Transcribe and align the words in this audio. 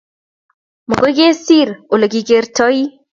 Magoy 0.93 1.13
kesiir 1.19 1.73
olegigertoi 1.99 2.81